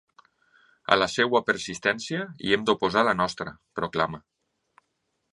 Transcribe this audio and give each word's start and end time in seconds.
A 0.93 0.95
la 0.99 1.07
seva 1.15 1.41
persistència, 1.49 2.23
hi 2.45 2.55
hem 2.57 2.63
d’oposar 2.69 3.03
la 3.09 3.13
nostra, 3.19 3.53
proclama. 3.81 4.21